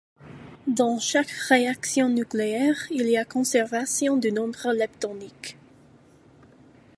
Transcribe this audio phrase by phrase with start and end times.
[0.65, 5.55] Dans chaque réaction nucléaire, il y a conservation du nombre leptonique.